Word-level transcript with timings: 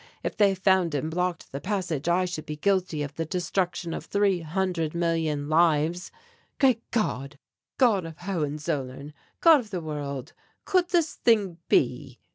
If 0.23 0.35
they 0.35 0.55
found 0.55 0.95
and 0.95 1.11
blocked 1.11 1.51
the 1.51 1.61
passage 1.61 2.09
I 2.09 2.25
should 2.25 2.47
be 2.47 2.55
guilty 2.55 3.03
of 3.03 3.13
the 3.13 3.23
destruction 3.23 3.93
of 3.93 4.05
three 4.05 4.39
hundred 4.41 4.95
million 4.95 5.47
lives 5.47 6.09
Great 6.59 6.81
God! 6.89 7.37
God 7.77 8.05
of 8.07 8.17
Hohenzollern! 8.17 9.13
God 9.41 9.59
of 9.59 9.69
the 9.69 9.79
World! 9.79 10.33
could 10.65 10.89
this 10.89 11.13
thing 11.13 11.59
be?" 11.69 12.17